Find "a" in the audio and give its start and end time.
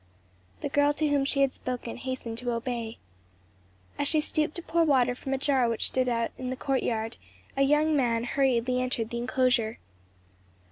5.31-5.37, 7.55-7.61